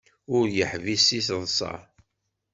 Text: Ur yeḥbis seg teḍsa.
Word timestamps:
Ur 0.35 0.45
yeḥbis 0.57 1.01
seg 1.07 1.21
teḍsa. 1.27 1.73